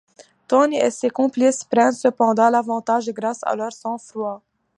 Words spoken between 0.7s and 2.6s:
et ses complices prennent cependant